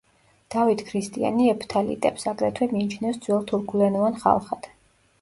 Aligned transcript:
დავით 0.53 0.79
ქრისტიანი 0.87 1.51
ეფთალიტებს, 1.53 2.27
აგრეთვე, 2.33 2.71
მიიჩნევს 2.75 3.23
ძველ 3.29 3.49
თურქულენოვან 3.55 4.23
ხალხად. 4.27 4.73